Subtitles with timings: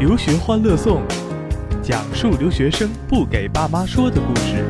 [0.00, 1.02] 留学欢乐颂，
[1.82, 4.64] 讲述留学生不给爸妈说的故事。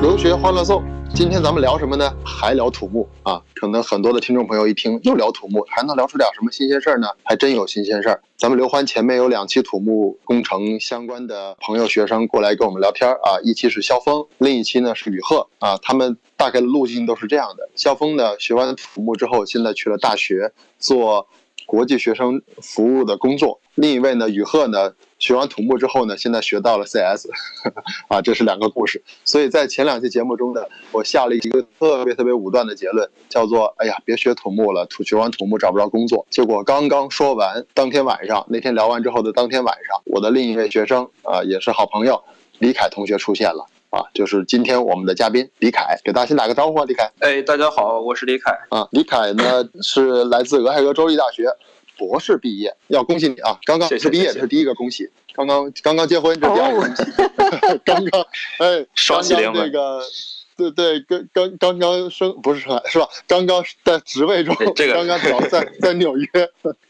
[0.00, 0.82] 留学欢乐颂，
[1.14, 2.10] 今天咱们聊什么呢？
[2.24, 3.38] 还聊土木啊？
[3.54, 7.06] 可能很多的听众朋友一听又聊土木，还能聊出点什么新鲜事儿呢？
[7.22, 8.18] 还真有新鲜事儿。
[8.44, 15.78] 咱们刘欢前面有两期土木工程相关的朋友学生过来跟我们聊天啊，一期是肖峰，另一期呢是吕贺啊。
[15.78, 21.26] 他们大概的路径都是这样的：肖峰呢学完土木之后，现在去了大学做
[21.66, 27.28] 国际学生服务的工作；另一位呢雨鹤呢学完土木之后呢，现在学到了 CS，
[28.08, 29.02] 啊，这是两个故事。
[29.24, 36.26] 所以在前两期节目中呢，我下了一个特别特别武断的结论，叫做：哎呀，别学土木了，土学完土木找不着工作。
[36.30, 42.22] 结果刚刚说完，当天晚上，那天聊完之后的当天晚上，我的另一位学生啊，也是好朋友
[42.58, 43.66] 李凯同学出现了。
[43.94, 47.08] 啊，就是今天我们的嘉宾李凯，给大家先打个招呼啊，李凯。
[47.20, 48.50] 哎，大家好，我是李凯。
[48.70, 51.44] 啊，李凯呢是来自俄亥俄州立大学，
[51.96, 53.56] 博士毕业，要恭喜你啊！
[53.64, 55.08] 刚刚谢谢毕业，是第一个恭喜。
[55.32, 57.04] 刚刚刚刚结婚，这是第二个恭喜。
[57.86, 58.20] 刚刚
[58.58, 60.04] 哎，双喜临门刚刚那个。
[60.56, 63.08] 对对，刚刚刚刚升不是升是吧？
[63.28, 66.26] 刚刚在职位中，这个刚刚找在 在纽约，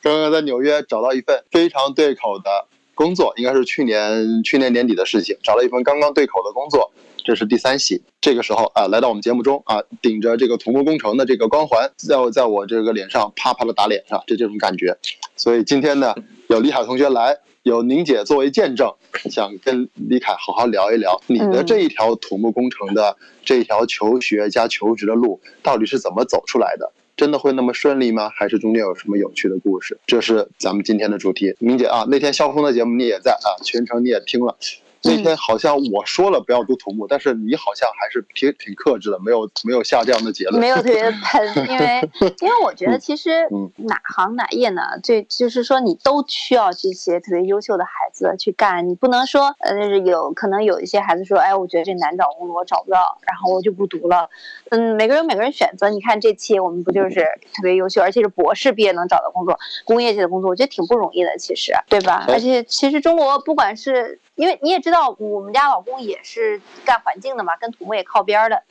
[0.03, 6.91] 刚刚在纽约找到一份非常对口的工作，应该是去年去年年底的事情，找了一份刚刚对口的工作，
[7.25, 8.03] 这是第三喜。
[8.21, 14.97] 这个时候啊，来到我们节目中啊，顶着这个土木工程的这个光环，在我在我这个脸上啪啪的打脸上，这这种感觉。
[15.37, 16.15] 所以今天呢，
[16.49, 18.91] 有李海同学来，有宁姐作为见证，
[19.31, 26.93] 想跟李凯好好聊一聊你的这一条土木工程的这一条求学加求职的路到底是怎么走出来的。
[27.17, 28.29] 真的会那么顺利吗？
[28.31, 29.99] 还是中间有什么有趣的故事？
[30.07, 31.55] 这是咱们今天的主题。
[31.59, 34.57] 明姐啊，那天肖峰的节目你也在啊，全程你也听了。
[35.05, 40.61] 那天好像我说了不要读土木，但是你好像还是挺挺克制的，没有没有下这样的结论。
[40.61, 42.11] 没有特别喷，因为
[42.41, 54.31] 因为我觉得其实嗯哪行哪业呢，这就是说你都需要这些特别优秀的孩子去干，你不能说呃有可能有一些孩子说，哎，我觉得这难找工作，我找不到，然后我就不读了。
[54.71, 57.21] 嗯，每个人有每个人选择，你看这期我们不就是
[57.53, 62.25] 特别优秀，而且是博士毕业能找到工作，工业界的工作，我觉得挺不容易的，其实对吧？
[62.29, 68.63] 哎而且其实中国不管是因为你也知道，我们家老公也是干环境的嘛，跟土木也靠边儿的。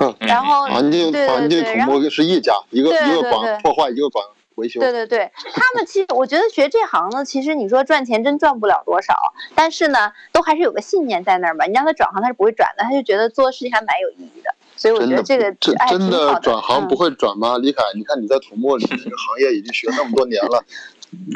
[0.00, 4.24] 嗯然后环境环境土木是一家，一个一个管破坏，一个管
[4.54, 4.78] 维修。
[4.78, 9.14] 对对对，他们其实我觉得学这行呢，其实你说赚钱真赚不了多少，
[9.56, 11.64] 但是呢，都还是有个信念在那儿嘛。
[11.64, 14.54] 你让他转行，他是不会转的，他就觉得做事情还蛮有意义的。
[14.76, 17.58] 所以我觉得这个真的转行不会转吗？
[17.58, 20.62] 李凯，你看你在土木里这个行业已经学那么多年了，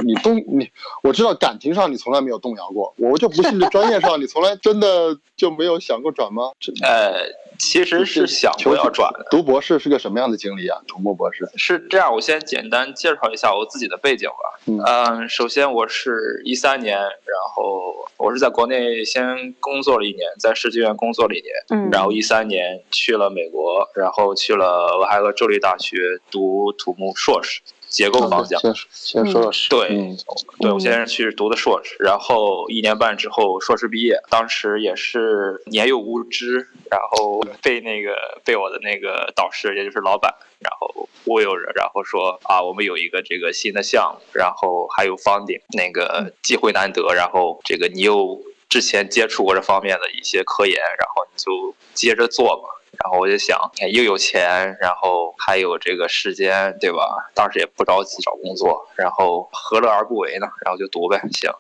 [0.05, 0.71] 你动你
[1.03, 6.51] 我知道感情上你从来没有动摇过， 我就不信这专业上你从来真的就没有想过转吗？
[6.61, 7.25] 这呃，
[7.59, 9.27] 其实是想过要转的。
[9.31, 10.79] 读博士是个什么样的经历啊？
[10.87, 14.61] 土木博士，是这样，我先简单介绍一下我自己的背景吧。
[14.67, 24.67] 嗯嗯，首先我是一三年，然后我是在国内先工作了一年，在设计院工作了一年，嗯，然后一三年去了美国，然后去了
[25.01, 27.61] 俄亥俄州立大学读土木硕士，
[27.93, 28.59] 结构方向。
[28.61, 30.17] 先先说说是，对嗯
[30.59, 52.82] 对，我嗯先是去读的硕士，然后一年半之后硕士毕业，当时也是年幼无知，然后被那个被我的那个导师，也就是老板，然后忽悠着，然后说啊，我们有一个这个新的项目，然后还有 funding，那个机会难得，然后这个你又之前接触过这方面的一些科研，然后你就接着做吧。
[52.99, 57.31] 然后我就想，哎又有钱，然后还有这个时间，对吧？
[57.35, 60.47] 当时也不着急找工作，然后何乐而不为呢？
[60.65, 61.51] 然后就读呗，行，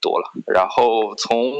[0.00, 0.30] 读了。
[0.46, 1.52] 然后从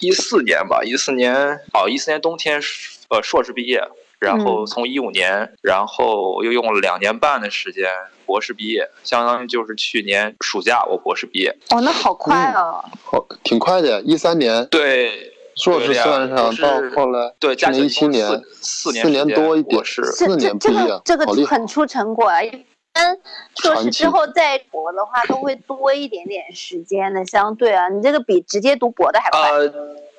[0.00, 1.34] 一四年吧，一四年
[1.72, 2.60] 哦，一四年冬天，
[3.08, 3.82] 呃，硕士毕业，
[4.18, 7.88] 然后嗯从一五年，然后又用了两年半的时间
[8.26, 11.56] 博士毕业，相当于就是去年暑假我博士毕业。
[11.70, 12.84] 哦，那好快嗯哦。
[13.04, 18.26] 好挺快的，一三年对硕士算上到后来对，去年加起来一七年
[18.60, 22.42] 四四年四年多一点是四这这这年毕业个这个很出成果啊。
[22.42, 22.50] 一
[22.92, 23.18] 般
[23.54, 29.40] 硕士之后再博的话，都会多一点点时间的，相对啊，你这个比直接读博的还快。
[29.50, 29.72] 呃，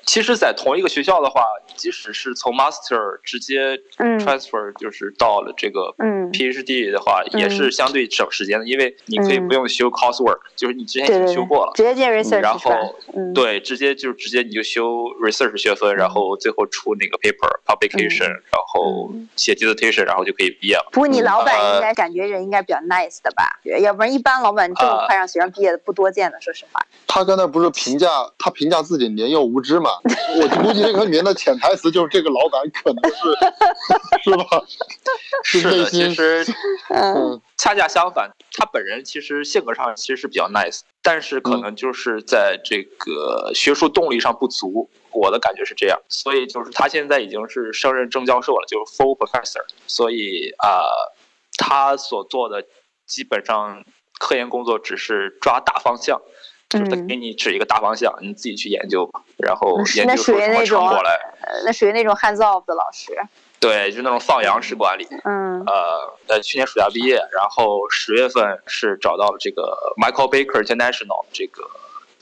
[0.05, 1.43] 其实，在同一个学校的话，
[1.75, 11.73] 即使是从 master 直接嗯 transfer，就是到了这个嗯 PhD 的话，也是相对省时间的，因为你可以嗯不用修 coursework，就是你之前已经修过了，。
[11.75, 12.71] 直接进 research 然后
[13.13, 20.89] 嗯，对，直接就直接你就修 research 学分，然后最后出那个 paper publication，、然后嗯写 dissertation，然后就可以毕业了。
[20.91, 23.59] 不过你老板呃应该感觉人应该比较 nice 的吧？
[23.79, 26.83] 要不然一般老板这么呃快让学生毕业的不多见的，说实话。
[27.05, 28.07] 他刚才不是评价
[28.37, 29.88] 他评价自己年幼无知嘛？
[30.41, 34.45] 我估计这个里面的潜台词就是这个老板可能是是吧？
[35.43, 36.45] 是的，其实
[36.89, 44.89] 嗯恰恰相反，他本人其实性格上其实是比较 nice，但是可能就是在这个学术动力上不足。
[45.11, 50.85] 我的感觉是这样，所以就是他现在已经是升任正教授了，就是 full professor，所以啊、
[51.57, 52.63] 他所做的
[53.07, 53.83] 基本上
[54.19, 56.21] 科研工作只是抓大方向，
[56.69, 61.11] 就是给你指一个大方向，你自己去研究吧，然后研究出什么成果来。
[61.41, 63.11] 呃那属于那种 hands off 的老师。
[63.59, 65.07] 对，就那种放羊式管理。
[65.25, 71.63] 嗯呃，在，去年暑假毕业，然后十月份是找到了这个 Michael Baker International 这个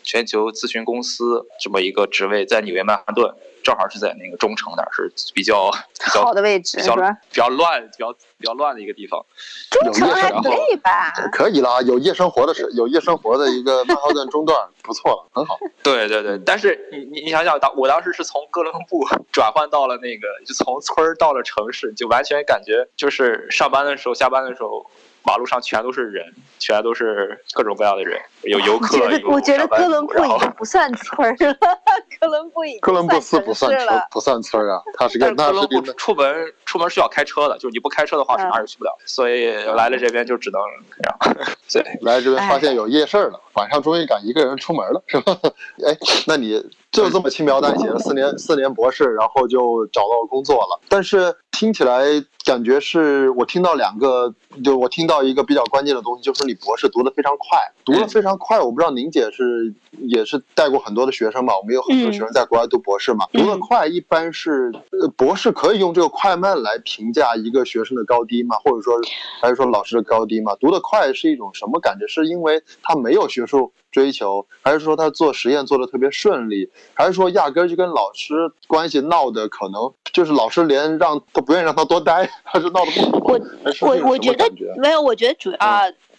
[0.01, 3.35] 全球咨询公司这么一个职位，在纽约曼哈顿，
[3.67, 5.69] 正好是在那个中城那儿，是比较
[5.99, 7.01] 比较好的位置比较比
[7.33, 9.21] 较乱、比较比较乱的一个地方。
[9.69, 11.11] 中城还然后可以吧？
[11.33, 15.59] 可以啦，有夜生活的是有夜生活的一个曼哈顿中段，不错了，很好。
[15.83, 24.89] 对对对，但是你你你想想，当我当时是从哥伦布转换到了那个，就从村儿到了城市，就完全感觉就是上班的时候、下班的时候，
[25.27, 26.25] 马路上全都是人，
[26.57, 31.53] 全都是各种各样的人，有游客，我觉得有我觉得哥伦布已经不算村儿了，
[32.19, 33.77] 哥伦布已经哥伦布斯不算。
[33.77, 38.97] 村不算村啊，它是个哥伦布出门出门是要开车的，就是你不开车的话，嗯是哪儿也去不了。
[39.05, 40.61] 所以来了这边就只能
[40.95, 41.47] 这样。
[41.73, 45.37] 对，来这边发现有夜市了，晚上终于敢一个人出门了， 是吧？
[45.85, 50.79] 哎，那你就这么轻描淡写的四年四年博士，然后就找到工作了。
[50.87, 52.03] 但是听起来
[52.45, 54.33] 感觉是我听到两个，
[54.63, 58.59] 就我听到一个比较关键的东西，就是你博士读得非常快，读得非常快。
[58.59, 61.57] 我不知道宁姐是也是带过很多的学生嘛？
[61.57, 68.55] 我们有很多学生在国外读博士嘛，嗯读得快一般是呃博士可以用这个快慢来评价一个学生的高低吗？
[68.63, 68.93] 或者说
[69.41, 70.55] 还是说老师的高低吗？
[70.59, 72.07] 读得快是一种什么感觉？
[72.07, 83.39] 是因为他没有学术追求，还是说他做实验做的特别顺利，还是说压根儿就跟老师关系闹的可能就是老师连让都不愿意让他多待， 他是闹得不我
[83.81, 84.45] 我我觉得？
[84.77, 85.57] 没有，我觉得主要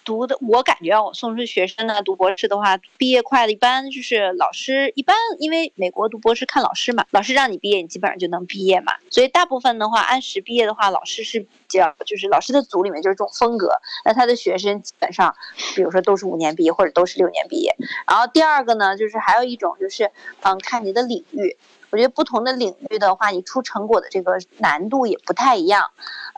[0.08, 13.70] 读的，我感觉，我送出学生呢读博士的话，毕业快的一般就是老师一般，因为美国读博士看老师嘛，老师让你毕业，你基本上就能毕业嘛，所以大部分的话按时毕业的话，老师是比较就是老师的组里面就是这种风格，
[14.06, 15.36] 那他的学生基本上，
[15.76, 17.76] 比如说都是五年毕业或者都是六年毕业，
[18.06, 20.10] 然后第二个呢，就是还有一种就是
[20.40, 21.58] 嗯看你的领域。
[21.90, 25.84] 我觉得不同的领域的话，你出成果的这个难度也不太一样。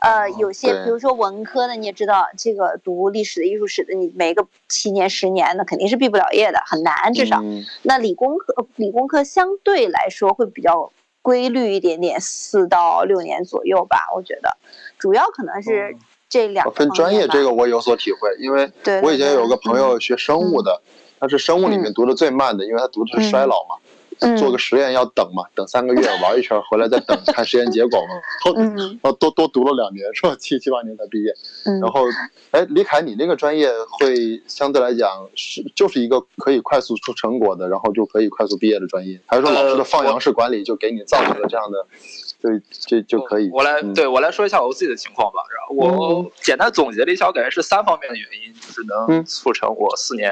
[0.01, 7.39] 呃，有些比如说文科的，你也知道，这个读历史的、艺术史的，你没个七年、十年的肯定是毕不了业的，很难，至少。
[7.43, 7.63] 嗯。
[7.83, 14.57] 那理工科，呃理工科相对来说会比较规律一点点，四到六年左右吧，我觉得，
[14.97, 15.95] 主要可能是
[16.29, 20.81] 这两个分专业这个我有所体会，因为对我以前有个朋友学生物的，
[21.19, 23.90] 他是生物里面读的最慢的，因为他读的是衰老嘛，嗯
[24.37, 30.35] 做个实验要等嘛，等三个月 玩一圈回来再等看实验结果嘛，后嗯然后 多多读了两年是吧？
[30.39, 31.33] 七七八年才毕业，
[31.65, 32.05] 嗯然后
[32.51, 33.69] 哎，李凯你那个专业
[33.99, 41.85] 会相对来讲是就是一个可以快速出成果的，然后就可以快速毕业的专业，还是说老师的放羊式管理就给你造成了这样的，
[42.41, 43.49] 对这就可以？
[43.51, 45.39] 我来嗯对我来说一下我自己的情况吧。
[45.49, 50.31] 然后我简单总结了一下，我感觉是三方面的原因，就是能嗯促成我四年，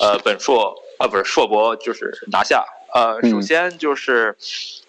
[0.00, 2.64] 呃，本硕啊不是硕博就是拿下。
[2.94, 3.30] 呃，嗯。
[3.30, 4.36] 首先就是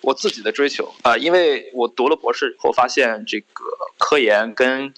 [0.01, 3.63] 我自己的追求啊、呃因为我读了博士以后，发现这个
[3.97, 4.93] 科研跟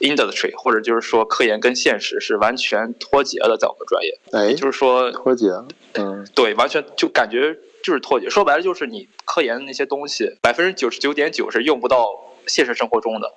[0.00, 5.48] industry 或者就是说科研跟现实是完全脱节的，在我们专业，哎，就是说脱节，
[5.94, 6.26] 嗯。
[6.34, 8.28] 对，完全就感觉就是脱节。
[8.28, 12.06] 说白了就是你科研的那些东西，百分之九十九点九是用不到
[12.46, 13.32] 现实生活中的，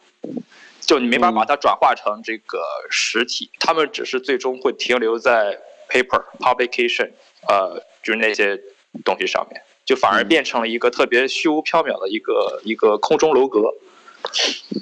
[0.81, 5.57] 就你没法把它转化成这个实体，他们只是最终会停留在
[5.89, 7.11] paper publication，
[7.47, 8.61] 呃，就是那些
[9.03, 13.73] 东西上面，就反而嗯变成了一个特别虚无缥缈的一个一个空中楼阁。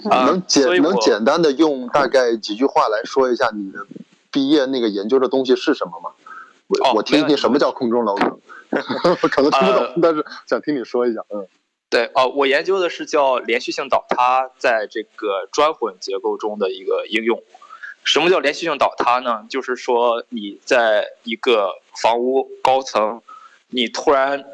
[0.10, 3.86] 啊、能简所以能简单的用大概几句话来说一下你的
[4.32, 6.12] 毕业那个研究的东西是什么吗？
[6.68, 8.40] 我、哦我听一听什么叫空中楼阁，
[9.22, 11.22] 我 可能听不懂，呃但是想听你说一下。
[11.30, 11.48] 嗯
[11.90, 17.42] 对，哦，我研究的是叫连续性倒塌在这个砖混结构中的一个应用。
[18.04, 19.46] 什么叫连续性倒塌呢？
[19.50, 23.22] 就是说你在一个房屋高层，
[23.70, 24.46] 你突然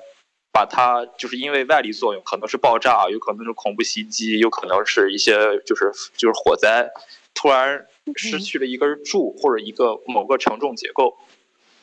[0.51, 5.33] 把它就是因为外力作用，可能是爆炸，有可能是恐怖袭击，有可能是一些
[5.65, 6.91] 就是就是火灾，
[7.33, 11.17] 突然失去了一根柱或者一个某个承重结构，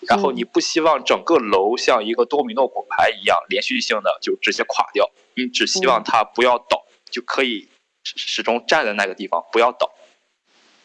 [0.01, 7.69] 然后你不希望整个楼像一个多米诺骨牌一样连续性的就直接垮掉，你只希望它不要倒，就可以
[8.05, 9.91] 始始终站在那个地方不要倒。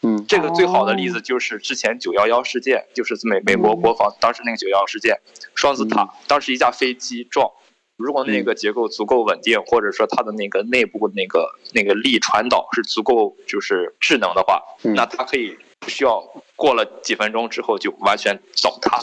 [0.06, 0.26] 嗯。
[0.28, 5.20] 这个最好的例子就是之前九幺幺事件，就是美美国国防当时那个九幺幺事件，
[5.56, 7.52] 双子塔，当时一架飞机撞，
[7.98, 14.94] 如果那个结构足够稳定，或者说它的那个内部那个那个力传导是足够就是智能的话，嗯。
[14.94, 16.20] 那它可以不需要
[16.56, 18.98] 过了几分钟之后就完全倒塌。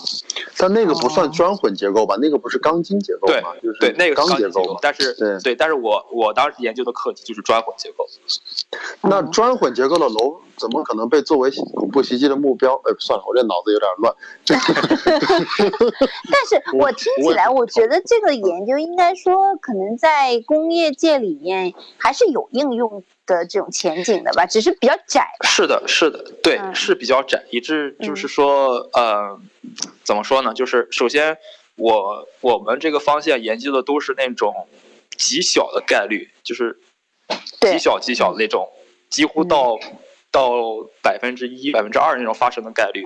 [0.58, 2.16] 但那个不算砖混结构吧？
[2.20, 3.50] 那个不是钢筋结构对吗？
[3.62, 8.04] 就是对，那个钢结结构但是对但是我我当时研究的课题就是砖混结构。
[9.02, 12.74] 那砖混结构的楼怎么可能被作为恐怖袭击的目标？
[12.84, 14.12] 哎，算了，我这脑子有点乱。
[16.32, 25.28] 但是我听起来，我觉得这个研究应该说，可能在工业界里面还是有应用的这种前景的吧，只是比较窄。
[25.42, 29.38] 是的，是的，对，嗯是比较窄，以致就是说，呃，
[30.04, 30.52] 怎么说呢？
[30.54, 31.38] 就是首先，
[31.76, 34.68] 我我们这个方向研究的都是那种
[35.16, 36.78] 极小的概率，就是
[37.60, 38.68] 极小极小的那种，
[39.08, 39.78] 几乎到、
[40.30, 40.52] 到
[41.02, 43.04] 百分之一、百分之二那种发生的概率，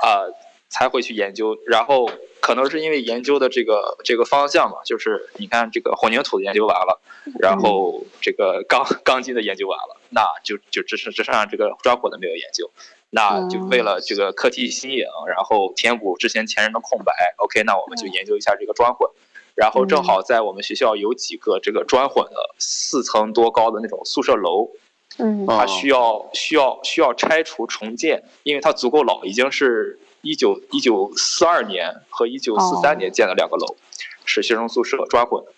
[0.00, 0.26] 啊、
[0.74, 1.56] 才会去研究。
[1.66, 7.00] 然后可能是因为研究的这个这个方向嘛，就是你看这个混凝土的研究完了，
[7.40, 12.68] 然后这个钢 钢筋的研究完了，那就就只剩只剩下这个砖混的没有研究。
[13.10, 19.08] 那就为了这个课题新颖，然后填补之前前人的空白，OK，那我们就研究一下这个砖混。
[19.54, 24.70] 然后正好在我们学校有几个这个砖混的四层多高的那种宿舍楼，
[25.18, 33.76] 嗯啊它需要需要需要拆除重建，因为它足够老，已经是一九一九四二年和一九四三年建的两个楼，
[34.24, 35.52] 是学生宿舍砖混的。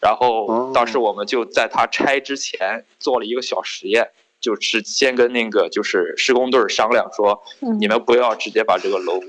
[0.00, 0.72] 然后哦。
[0.74, 4.10] 当时我们就在它拆之前做了一个小实验，
[4.40, 7.78] 就是先跟那个就是施工队商量说，嗯。
[7.80, 9.20] 你们不要直接把这个楼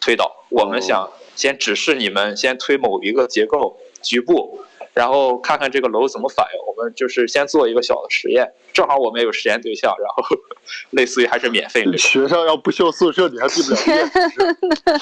[0.00, 0.80] 推倒，我们哦。
[0.80, 4.64] 想先指示你们先推某一个结构局部，
[4.96, 6.66] 然后看看这个楼怎么反应。
[6.66, 10.24] 我们就是先做一个小的实验，正好我们也有实验对象，然后
[10.90, 11.98] 类似于还是免费的。
[11.98, 14.04] 学校要不修宿舍，你还毕不了业。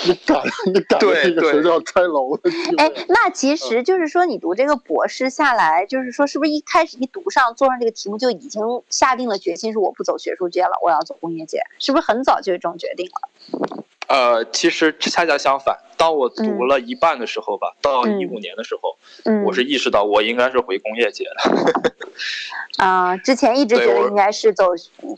[0.04, 2.36] 你敢你赶着对对这个学校拆楼
[2.76, 11.60] 哎。，那其实就是说，你读这个博士下来，就是说，是不是一开始一读上做上这个题目就已经下定了决心，是我不走学术界了，我要走工业界？
[11.78, 13.83] 是不是很早就有这种决定了？
[14.06, 18.20] 呃，其实恰恰相反，当我读了一半的时候吧，到嗯。
[18.20, 21.94] 一五年的时候，嗯，我是意识到我应该是回工业界的。
[22.78, 24.66] 啊、之前一直觉得应该是走，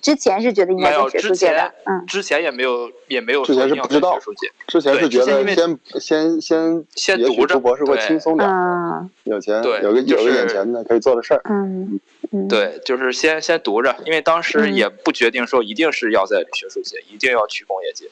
[0.03, 2.07] 之前是觉得应该没有走学术界的，嗯。
[2.07, 11.41] 之前也没有也没有之前是说一定要不知道学术界，之前是觉得先先先先读着博士会对轻松点，嗯有钱对有个有个就是眼前的可以做的事儿。
[11.51, 11.99] 嗯。
[12.33, 14.75] 嗯，对，就是先先读着，因为当时嗯。
[14.75, 18.11] 也不决定说一定是要在学术界，一定要去工业界，嗯，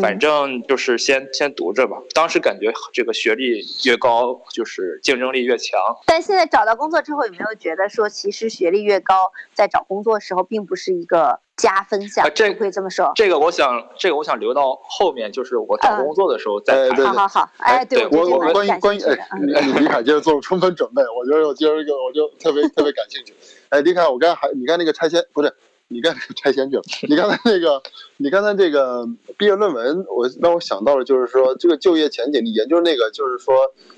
[0.00, 1.96] 反正就是先先读着吧。
[2.14, 5.80] 当时感觉这个学历越高，就是竞争力越强。
[6.06, 12.24] 但现在找到工作之后，有没有觉得说，其实学历越高，在找工作的时候并不是一个加分项？
[12.24, 13.12] 啊这会不会这么说？
[13.16, 16.90] 这个我想，这个我想留到后面，就是我找嗯工作的时候再谈。
[16.90, 19.00] 哎对好好好，哎，对我我关于关于。
[19.02, 23.34] 哎，嗯你李凯今儿做了充分准备，我觉得我今儿这个我就特别特别感兴趣。
[23.70, 25.52] 哎，李凯，我刚才还你看那个拆迁不是
[25.92, 27.82] 你刚才 拆迁去了，你刚才那个
[28.16, 29.06] 你刚才这个
[29.36, 33.54] 毕业论文，我让我想到了，就是说这个就业前景，你研究那个就是说，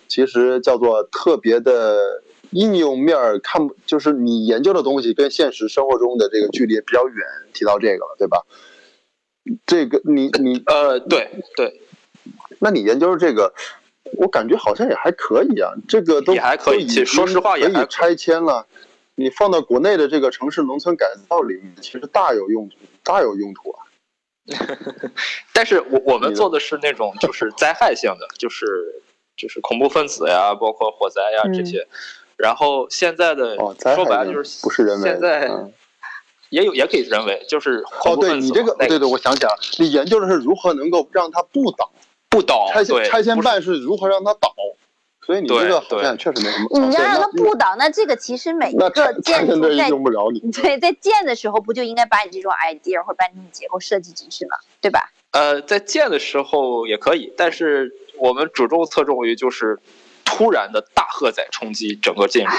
[0.09, 8.43] 其实叫做特别的应用面儿看不，就是你研究的东西跟现实生活中的这个距离比较远，提到这个了，对吧？
[9.67, 11.81] 这个你你呃，对对，
[12.59, 13.53] 那你研究这个，
[14.17, 15.71] 我感觉好像也还可以啊。
[15.87, 18.67] 这个都也还可以其实说实话也以拆迁了。
[19.17, 23.81] 你放到国内的这个城市农村改造里面，其实大有用途，大有用途啊。
[25.55, 29.03] 但是我我们做的是那种就是灾害性的，就是
[29.37, 31.87] 就是恐怖分子呀，包括火灾呀嗯这些。
[32.37, 35.09] 然后现在的哦，说白了就是不是人为。
[35.09, 35.73] 现在嗯
[36.51, 41.91] 也有也可以人为，就是哦，对你这个，对对，我想起来了，你研究的是如何能够让它不倒，
[42.29, 44.53] 不倒拆迁拆迁办是如何让它倒。
[45.25, 46.87] 所以你这个好对像确实没什么。
[46.87, 48.91] 你要让它不倒，那这个其实每一个
[49.23, 50.41] 建筑在用不着你。
[50.53, 54.57] 对在建的时候，不就应该把你这种 idea 或者把你的结构设计进去吗？
[54.81, 55.11] 对吧？
[55.31, 59.79] 呃，在建的时候也可以，但是我们主重侧重于就是
[60.25, 62.53] 突然的大荷载冲击整个建筑。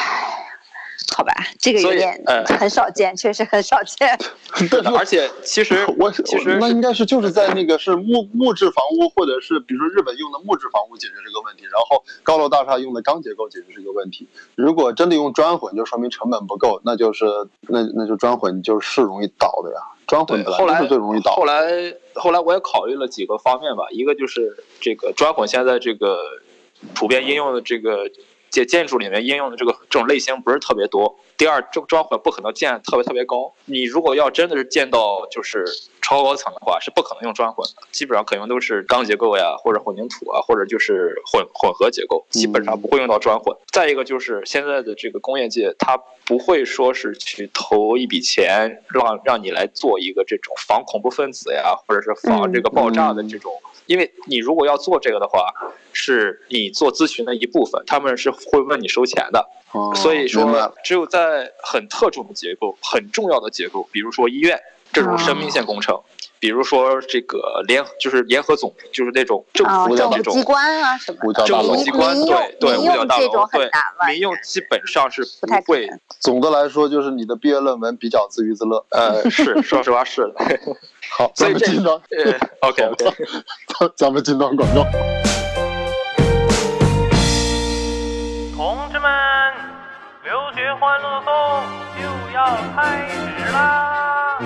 [1.14, 4.18] 好吧，这个有点呃 很少见，确实很少见。
[4.70, 14.28] 对的而且其实 我其实那应该是就是在那个是木木质房屋，或者是比如说日本用的木质房屋解决这个问题，然后高楼大厦用的钢结构解决这个问题。
[14.56, 17.26] 如果真的用砖混，就说明成本不够，那就是
[17.62, 19.80] 那那就砖混就是容易倒的呀。
[20.08, 21.46] 砖混，后来本来就是最容易倒后。
[21.46, 26.20] 来后来我也考虑了几个方面吧，一个就是这个砖混现在这个
[26.94, 28.10] 普遍应用的这个
[28.56, 31.20] 建建筑里面应用的这个这种类型不是特别多。
[31.36, 33.54] 第二，这个砖块不可能建特别特别高。
[33.66, 35.66] 你如果要真的是建到就是
[36.06, 43.58] 超高层的话是不可能用砖混的，基本上可用都是钢结构呀，或者混凝土啊，或者就是混混合结构，基本上不会用到砖混。
[43.72, 53.52] 再一个就是现在的这个工业界，它不会说是去投一笔钱让让你来做一个这种防恐怖分子呀，或者是防这个爆炸的这种。
[53.88, 55.52] 因为你如果要做这个的话，
[55.92, 59.50] 是你做咨询的一部分，他们是会问你收钱的。
[59.96, 64.60] 所以说，只有在很特种的结构、很重要的结构，比如说医院
[64.96, 66.00] 这种生命线工程，
[66.40, 73.70] 比如说这个联就是联合总，就是那种政府的那种机关啊什么的，政府机关对对，五角大楼对。
[74.08, 75.90] 民用基本上是不太会。
[76.22, 78.86] 总的来说，就是你的毕业论文比较自娱自乐。
[78.92, 80.34] 呃，是，说实话是的。
[81.18, 82.00] 好，咱们进段。
[82.62, 83.06] OK OK，
[83.78, 84.86] 咱咱们进段广告。
[88.56, 89.12] 同志们，
[90.24, 91.34] 留学欢乐颂
[91.98, 94.40] 就要开始啦！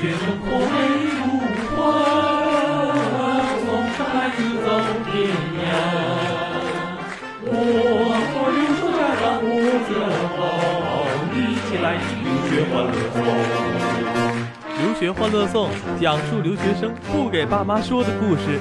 [0.00, 0.74] 学生活没
[1.18, 1.26] 不
[1.74, 1.76] 欢，
[3.66, 4.66] 送上孩子走
[5.10, 5.10] 天
[5.58, 5.60] 涯。
[7.42, 7.50] 我
[8.30, 9.52] 做留守家长我
[9.88, 9.90] 自
[10.38, 10.40] 豪，
[11.34, 11.36] 一
[11.66, 13.18] 起来听留学欢乐颂。
[14.78, 15.68] 留学欢乐颂，
[16.00, 18.60] 讲述留学生不给爸妈说的故事。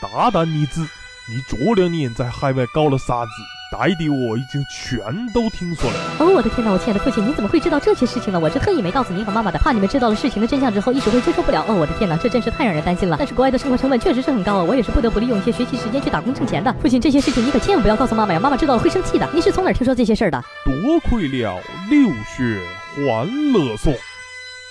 [0.00, 0.86] 大胆女子，
[1.28, 3.55] 你这两年在海外搞了啥子？
[3.72, 4.98] 带的我已经全
[5.34, 5.96] 都听说了。
[6.20, 6.70] 哦，我的天哪！
[6.70, 8.38] 我亲爱的父亲，你怎么会知道这些事情呢？
[8.38, 11.64] 我是特意没告诉您和妈妈的，怕你们知道了事情的真相之后一时会接受不了。
[11.66, 13.16] 哦，我的天哪，这真是太让人担心了。
[13.18, 16.72] 但是国外的生活成本确实是很高啊，我也是不得不利用一些学习时间去打工挣钱的。
[16.80, 19.28] 父亲，这些事情你可千万不要告诉妈妈呀，妈妈知道了会生气的。
[19.34, 20.40] 你是从哪儿听说这些事儿的？
[20.64, 22.60] 多亏了留学
[22.94, 23.92] 欢乐颂，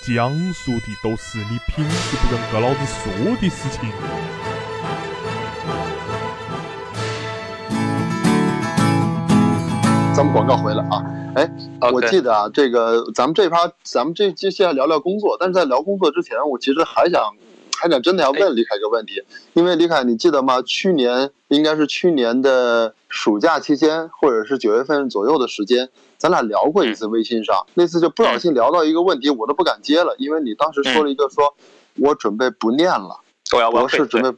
[0.06, 3.90] 讲述的都是你平时不跟哥老子说的事情。
[10.16, 11.04] 咱们广告回来啊，
[11.34, 11.46] 哎，
[11.92, 15.36] 我记得啊，这个咱们这趴，咱们这接下来聊聊工作。
[15.38, 17.22] 但是在聊工作之前，我其实还想，
[17.76, 20.62] 还想真的要问李凯一个问题，因为李凯，你记得吗？
[20.62, 31.54] 去年应该是去年的暑假期间，或者是九月份左右的时间，咱俩聊过一次微信上，那次就不小心聊到一个问题，我都不敢接了，因为你当时说了一个，说
[32.00, 33.20] 我准备不念了，
[33.70, 34.34] 博士准备。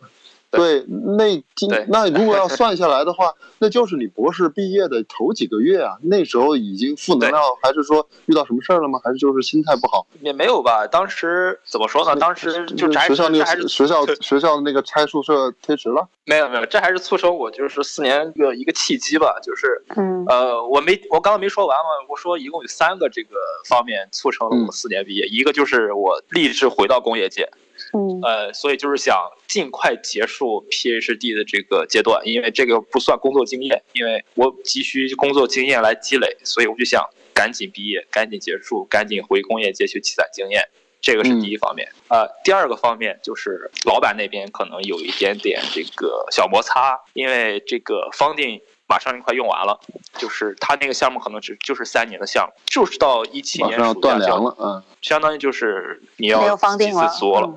[0.50, 0.82] 对，
[1.16, 5.96] 那今 那如果要算下来的话，那就是你博士毕业的头几个月啊。
[6.02, 8.98] 那时候已经负能量，还是说遇到什么事儿了吗？
[9.04, 10.06] 还是就是心态不好？
[10.22, 10.86] 也没有吧。
[10.86, 12.16] 当时怎么说呢？
[12.16, 16.08] 当时就学校那个学校学校的那个拆宿舍推迟了。
[16.24, 19.38] 没有没有，这还是促成我就是四年一个一个契机吧。
[19.42, 19.82] 就是
[20.28, 22.06] 呃，我没我刚刚没说完嘛。
[22.08, 23.36] 我说一共有三个这个
[23.68, 27.50] 方面促成了我四年毕业，一个就是我立志回到工业界。
[27.92, 37.02] 嗯，呃，所以就是想尽快结束 PhD 的这个阶段，因为这个不算工作经验，因为我急需工作经验来积累，所以我就想
[37.34, 40.62] 赶紧毕业，赶紧结束，赶紧回工业界去积攒经验，
[41.00, 41.88] 这个是第一方面。
[42.08, 49.78] 呃，第二个方面就是老板那边可能有一点点这个小摩擦，因为这个方定马上就快用完了，
[50.18, 57.52] 就是他那个项目可能只就是三年的项目，就是到一七年暑假就了，嗯，相当于就是你要集资足了。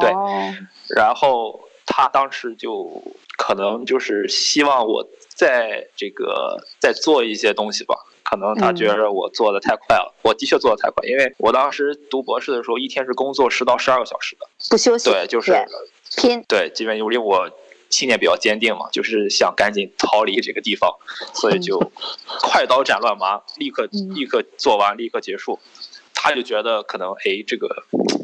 [0.00, 0.10] 对，
[0.96, 3.02] 然后他当时就
[3.36, 15.52] 可能就是希望我在这个再做一些东西吧，可能他觉得我做的太快了，我的确做的太快，因为我当时读博士的时候，一天是工作十到十二个小时的，不休息，对，就是
[16.16, 17.50] 拼，对，这边因为我
[17.90, 20.90] 信念比较坚定嘛，就是想赶紧逃离这个地方，
[21.34, 21.78] 所以就
[22.40, 25.58] 快刀斩乱麻，立刻立刻做完，立刻结束。
[26.24, 27.68] 他就觉得可能哎，这个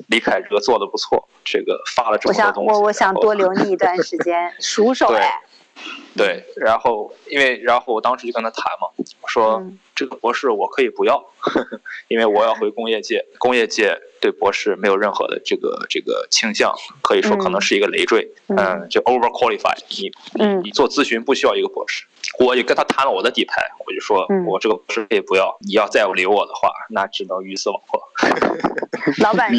[0.08, 5.30] 李凯哲做的不错，这个发了这么多东西，我我想多留你一段时间，熟手哎。
[6.16, 8.88] 对，然后因为然后我当时就跟他谈嘛，
[9.20, 9.62] 我说
[9.94, 20.10] 这个博士我可以不要呵呵， 因为我要回工业界，工业界对博士没有任何的这个这个倾向，可以说可能是一个累赘，嗯，就 over qualified，你
[20.42, 22.06] 你你做咨询不需要一个博士。
[22.38, 28.00] 我就跟他谈了我的底牌，我就说，我这个博士可以不要，你要再留我的话，那只能鱼死网破。
[29.18, 29.52] 老板，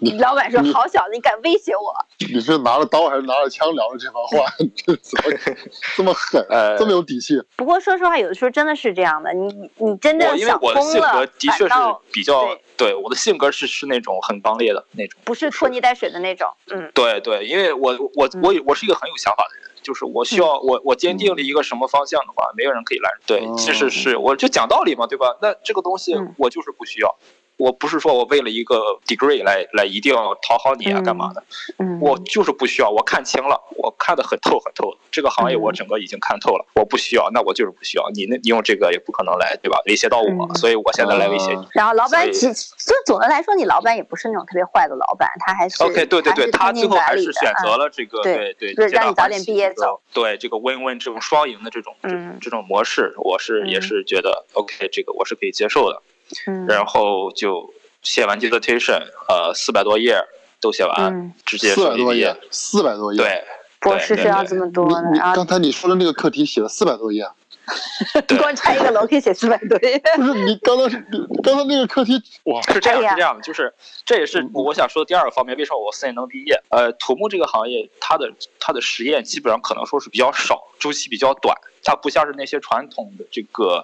[0.00, 1.94] 你老板说好小子，你敢威胁我？
[2.32, 4.50] 你是拿着刀还是拿着枪聊的这番话？
[5.96, 6.44] 这么狠，
[6.78, 7.40] 这么有底气。
[7.56, 11.74] 不过说实话，有的时候真的是这样的，你你真的想通了，因为我的性格的确是
[12.12, 16.48] 比较，对我的性格是是那种很刚烈的那种，不是拖泥带水的那种。
[16.70, 19.70] 嗯，对对，因为我我我我是一个很有想法的人。
[19.84, 23.12] 就是我需要我我坚定了一个什么方向的话，没有人可以拦。
[23.24, 25.36] 对，其实是我就讲道理嘛，对吧？
[25.40, 27.14] 那这个东西我就是不需要，
[27.56, 31.42] 我不是说我为了一个 degree 来来一定要讨好你啊，嗯干嘛的？
[31.78, 39.80] 嗯，我就是不需要，我看清了，我看得很透很透，这个行业嗯我整个已经看透了，我不需要，那我就是不需要你那，你用这个也不可能来，对吧？
[39.86, 41.66] 威胁到我，嗯所以我现在来威胁你。
[41.72, 56.02] 然后老板其就总的来说，你老板也不是那种特别坏的老板，他还是 OK，对对对，他最后还是选择嗯了这个，对对就是皆大欢让你早点毕业走，对这个 win win 这种双赢的这种这嗯种这种模式，我是也嗯是觉得 OK，这个我是可以接受的。
[56.46, 60.16] 嗯，然后就写完 dissertation，呃，四百多页
[60.60, 63.18] 都写完，嗯直接四百多页。，四百多页。
[63.18, 63.44] 对，
[63.80, 67.26] 博士是要这么多的你，刚才你说的那个课题写了四百多页
[68.38, 69.98] 光拆一个楼可以写四百多页。
[70.16, 73.72] 不是你刚才是你刚那个课题 哇，是这样，哎是这样的，就是
[74.04, 76.62] 这也是嗯我想说的第二个方面，为什么我四年能毕业？
[76.68, 83.82] 呃，土木这个行业，它的它的实验基本上可能说是比较少，周期比较短，它不像是那些传统的这个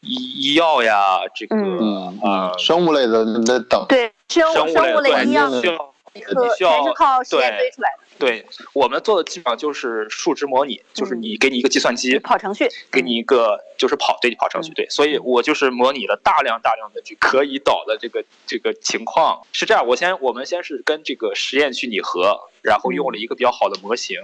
[0.00, 1.78] 医医药呀，这个嗯。
[1.78, 3.84] 呃嗯，生物类的那等。
[3.88, 14.74] 对，生生物物生物类医药需要科需要全是靠实验对堆出来的，对我们做的基本上就是数值模拟，就是嗯你给你一个计算机，跑程序，给你一个就是跑对跑程序嗯。
[14.74, 19.42] 对，所以我就是模拟了大量大量的这可以导的这个这个情况。
[19.52, 24.18] 是这样，我先我们先是跟这个实验去拟合，然后用了一个比较好的模型，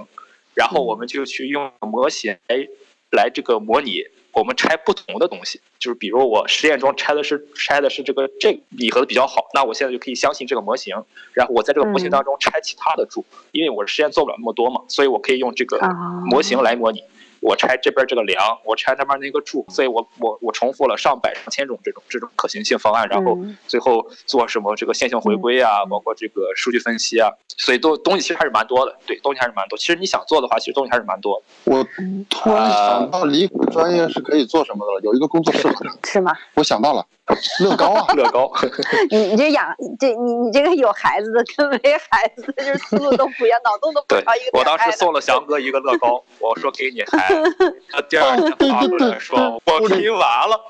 [0.54, 2.66] 然后我们就去用模型来
[3.10, 10.94] 来这个模拟我们拆不同的东西，就是比如我实验中拆的是拆的是这个这个拟合的比较好，那我现在就可以相信这个模型，
[11.32, 15.90] 然后我在这个模型当中拆其他的柱，因为我实验做不了那么多嘛，所以我可以用这个啊。
[16.24, 17.04] 模型来模拟。
[17.42, 27.28] 我拆这边这个梁，我拆那边那个柱，所以我我我重复了上百上千种这种这种可行性方案，然后嗯最后做什么这个线性回归啊，包括这个数据分析啊，
[27.58, 29.76] 所以都东西其实还是蛮多的，对，东西还是蛮多。
[29.76, 31.72] 其实你想做的话，其实东西还是蛮多的。
[31.72, 31.84] 我
[32.30, 36.32] 突然想到理科专业是可以做什么的了，有一个工作适合的， 是吗？
[36.54, 37.04] 我想到了，
[37.60, 38.50] 乐高啊，乐高，
[39.10, 41.78] 你你这养这你你这个有孩子的跟没
[42.10, 50.60] 孩子的，就是思路都不一样，脑洞都不一样我当时送了翔哥一个乐高，我说给你孩子， 他第二天发过来说我拼完了，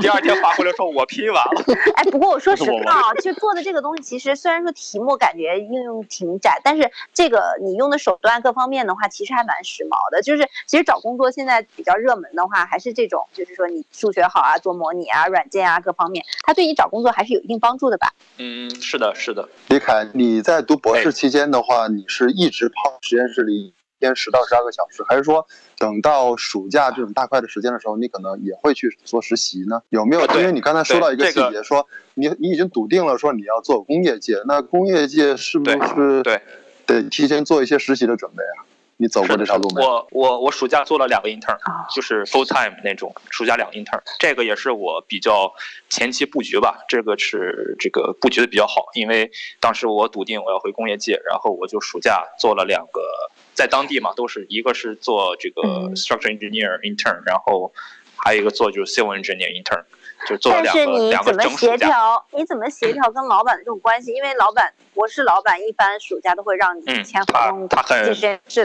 [0.00, 1.64] 第二天发过来说我拼完了。
[1.96, 10.20] 哎，不过我说实话啊，就做的这个东西，其实虽然说题目感觉应用挺窄，但是这个你用的手段各方面的话，其实还蛮时髦的。
[10.22, 18.12] 就是其实找工作现在比较热门的话，还是这种，就是说你数学好啊，做模拟啊、软件啊各方面，它对你找工作还是有一定帮助的吧？
[18.38, 25.46] 嗯，是的，是的，李凯，你在读博哎士期间的话，你是一直泡实验室里一天十到十二个小时，还是说
[25.78, 29.82] 等到暑假这种大块的时间的时候，你可能也会去做实习呢？
[29.90, 30.26] 有没有？
[30.38, 36.40] 因为你刚才说到一个细节，说你你已经笃定了说你要做工业界，那工业界是不是对
[36.86, 38.66] 得提前做一些实习的准备啊？
[39.00, 39.82] 你走过这条路没？
[39.82, 41.88] 我我我暑假做了两个 intern，啊。
[41.90, 45.50] 就是 full time 那种，暑假两个 intern，这个也是我比较
[45.88, 53.00] 前期布局吧，这个是这个布局的比较好，因为当时我笃定我要回工业界，然后我就暑假做了两个，
[53.54, 55.96] 在当地嘛，都是一个是做这个嗯。
[55.96, 57.72] structure engineer intern，然后
[58.16, 59.82] 还有一个做就是 civil engineer intern，
[60.28, 61.76] 就做了但是你两个两个怎么协。
[61.78, 62.26] 调？
[62.32, 64.12] 你怎么协调跟老板的这种关系？
[64.12, 68.14] 因为老板我是老板一般暑假都会让你嗯签合他同他很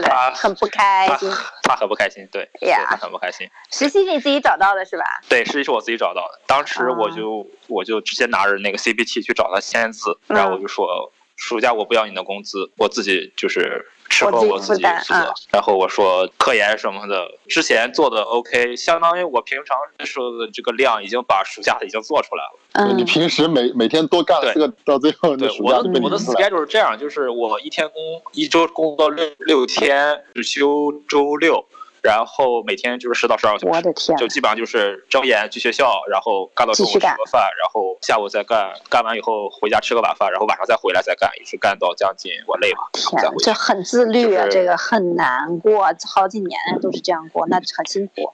[0.02, 1.30] 他，很不开心。
[1.62, 2.48] 他很不开心，对，
[2.88, 3.48] 他很不开心。
[3.70, 5.04] 实习是你自己找到的是吧？
[5.28, 6.40] 对，实习是我自己找到的。
[6.46, 15.14] 当时我啊就、我就直接拿着那个 CPT 去找他签字，嗯然后我就说暑假我不要你的工资，我自己就是吃喝我自己负责。
[15.14, 22.58] 啊然后我说科研什么的，之前做的 OK，相当于我平常说的这个量已经把暑假已经做出来了。
[22.72, 31.64] 嗯你平时每每天多干了四个，到最后对那，暑假就被我的我的 schedule 是这样，就是我一天工一周工作六六天，只休周六。
[32.02, 43.20] 然后每天就是十到十二个小时，我的天就基本上就是睁眼去学校，然后干到中午吃个饭，然后下午再干，干完以后回家吃个晚饭，然后晚上再回来再干，一直干到将近我累了，天。
[43.38, 48.32] 这很自律啊，就是这个很难过，好几年都是这样过，那很辛苦。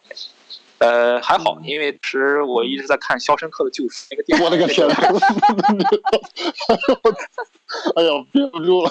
[0.78, 4.44] 呃，还好，因为其实我一直在看《肖申克的救赎》那个电影。
[4.44, 4.84] 我的个天！
[7.94, 8.90] 哎呦，憋不住了。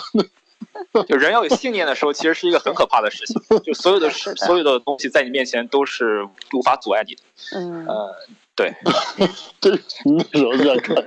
[1.07, 3.41] 就人要有信念的时候，其实是一个很可怕的事情。
[3.63, 7.21] 就所有的事，所有的东西在你面前都是无法阻碍你的。
[7.55, 8.15] 嗯，呃，
[8.55, 8.73] 对，
[9.59, 9.71] 这
[10.05, 10.97] 那时候就在看，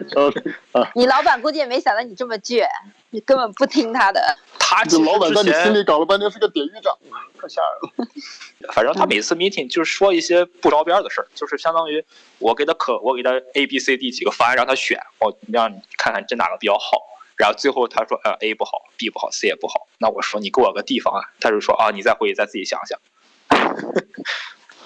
[0.72, 2.66] 啊， 你老板估计也没想到你这么倔，
[3.10, 4.36] 你根本不听他的。
[4.58, 6.96] 他这老板在你心里搞了半天是个典狱长，
[7.36, 8.72] 可吓人了。
[8.72, 12.02] 反正他每次 meeting 就是说一些不着边的事儿，就是相当于
[12.38, 16.98] 我给他可我给他 A B C D 几个方案让他选，我让你看看这哪个比较好。
[17.36, 19.86] 然后最后他说，呃，A 不好，B 不好，C 也不好。
[19.98, 22.98] 那我说你给我个地方啊，他就说啊，你再回去再自己想想。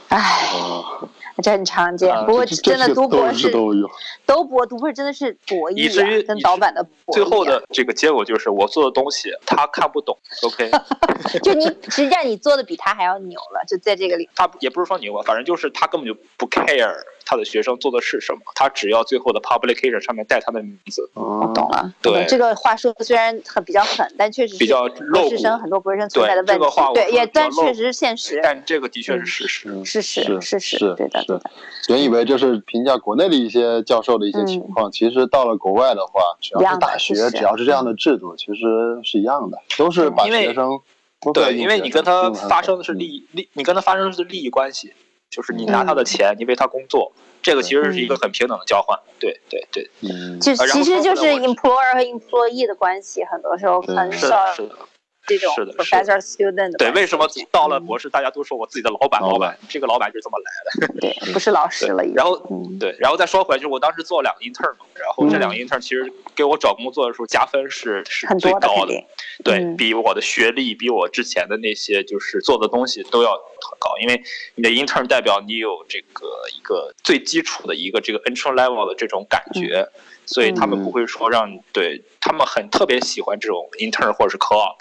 [0.08, 0.48] 唉，
[1.42, 2.10] 这很常见。
[2.10, 3.90] 啊不过真的这读博士都有。
[4.24, 10.70] 都博读博士真的是博以至于跟导板的博弈啊最后的这个结果就是我做的东西他看不懂，OK，
[11.42, 14.28] 就你实际上你做的比他还要牛了，就在这个里。
[14.34, 16.94] 他也不是说牛吧，反正就是他根本就不 care
[17.28, 21.68] 他的学生做的是什么，他只要最后的 publication 上面带他的名字，我我懂。
[21.68, 29.68] 了，对这个话说虽然很比较狠，但确实比较博士生很多博士生存在的对问题，对，也但确实是现实，但这个的确是事实。
[29.68, 31.50] 嗯事实事实是，对的对的，
[31.88, 40.80] 原以为就是评价国内的一些教授的一些情况，其实到了国外的话，只要是大学，只要是这样的制度，其实是一样的，都是把学生
[41.34, 44.94] 对，因为你跟他发生的是利益利，你跟他发生的是利益关系，
[45.30, 47.12] 就是你拿他的钱，你为他工作，
[47.42, 48.98] 这个其实是一个很平等的交换。
[49.18, 54.36] 对对对，嗯，其实就是 employer 和 employee 的关系，很多时候很，少。
[55.28, 55.84] 这种是的是的。
[55.84, 61.00] professor student 对，为什么到了博士，大家都说我自己的老板，老板，这个老板就是这么来的。
[61.00, 62.02] 对，不是老师了。
[62.14, 62.78] 然后嗯。
[62.78, 68.94] 对，然后再说回来，就是我当时做两个 intern 嘛，然后这两个 intern 其实给我找工作的时候加分是是最高的
[69.42, 69.76] 对嗯。
[69.76, 74.22] 比我的学历，比我之前的那些就是做的东西都要很高，因为
[74.54, 79.88] 你的 intern 代表你有这个一个最基础的一个这个 entry level 的这种感觉，
[80.24, 84.76] 所以他们不会说让你对他们很特别喜欢这种 intern 或者是 co-op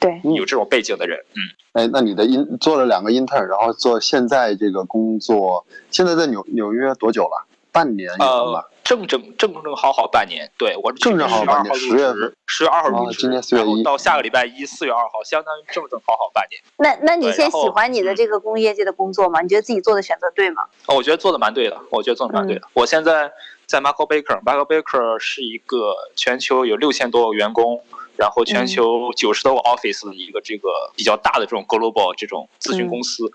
[0.00, 1.40] 对，你有这种背景的人，嗯。
[1.72, 7.46] 哎，那你的 in 做了两个 intern，然后做现在这个工作，现在在纽纽约多久了？
[7.70, 16.60] 半年有了吧呃？，正正正正好好半年，对我正正好半年十月10月份十月二号入职，哦今年四月1然后到下个礼拜一四月二号，相当于正正好好半年。
[16.78, 19.42] 那那你现在喜欢你的这个工业界的工作吗？
[19.42, 20.62] 你觉得自己做的选择对吗？
[20.86, 22.62] 哦我觉得做的蛮对的，我觉得做的蛮对的。
[22.72, 23.30] 我现在
[23.66, 27.82] 在 Michael Baker，Michael Baker 是一个全球有六千多个员工，
[28.18, 33.30] 然后全球九十多个 office 的一个这个比较大的这种 global 这种咨询公司。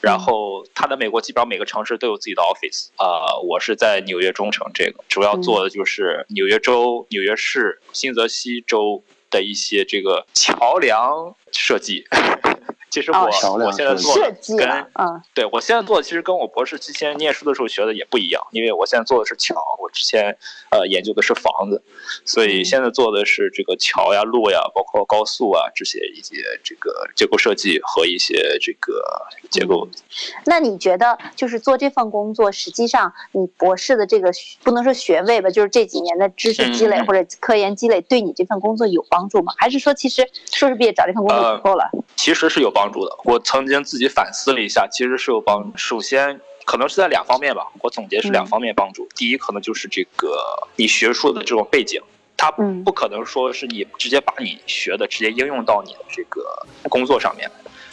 [0.00, 12.04] 然后它在美国基本上每个城市都有自己的 office，啊、我是在纽约中城，这个主要做的就是纽约州、纽约市、新泽西州的一些这个桥梁设计。
[12.90, 14.54] 其实我、哦我现在做设计
[14.94, 20.36] 嗯，对我现在做的其实跟我博士之前念书的时候学的也不一样，因为我现在做的是桥，我之前
[20.70, 21.82] 呃研究的是房子，
[22.24, 29.02] 所以现在做的是这个桥呀、路呀，包括高速啊这些一些这个结构设计和一些这个
[29.50, 29.88] 结构。
[30.46, 39.52] 那你觉得就是做这份工作，实际上你博士的这个学不能说学位吧，就是这几年的知识积累或者科研积累，对你这份工作有帮助吗？
[39.56, 41.90] 还是说其实硕士毕业找这份工作就够了？
[42.16, 43.18] 其实是有帮助的。
[43.24, 45.72] 我曾经自己反思了一下，其实是有帮。
[45.76, 49.08] 首先，可能是在两方面吧，我总结是两方面帮助。
[49.16, 50.38] 第一，可能就是这个
[50.76, 52.00] 你学术的这种背景，
[52.36, 57.50] 它嗯不可能说是你直接把你学的直接应用到你的这个工作上面。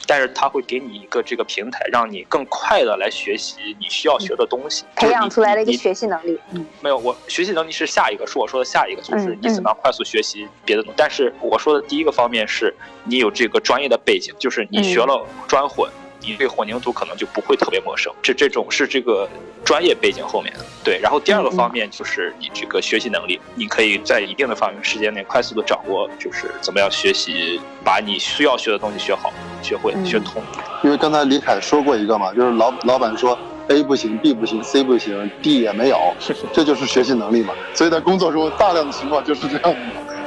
[0.07, 6.65] 但是它会给你一个这个平台，让你更快的来学习你需要学的东西，培养出来的一个学习能力，嗯。
[6.81, 10.95] 没有，我学习能力是下一个，是我说的下一个，就是嗯你怎么样快速学习别的东西。
[10.97, 15.89] 但是我说的第一个方面是你有这个专业的背景，就是你学了专混，
[16.25, 18.11] 你对混凝土可能就不会特别陌生。
[18.21, 19.27] 这这种是这个
[19.63, 20.99] 专业背景后面的对。
[20.99, 30.41] 然后第二个方面就是你这个学习能力，你可以在一定的范围时间内快速的掌握，就是怎么样学习，把你需要学的东西学好、学会、嗯学通。
[30.83, 33.37] 因为刚才李凯说过一个嘛，就是老老板说
[33.69, 36.13] A 不行，B 不行，C 不行，D 也没有，
[36.53, 37.53] 这就是学习能力嘛。
[37.73, 39.77] 所以在工作中大量的情况就是这样的。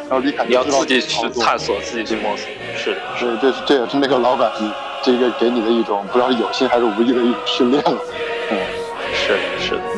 [0.08, 2.48] 然后李凯你要自己去探索，自己去摸索。
[2.74, 4.50] 是的，是，这是这也是那个老板
[5.02, 7.98] 这个给你的一种不知道是有心还是无意的一种训练了。
[8.50, 8.88] 嗯。
[9.14, 9.97] 是的是的。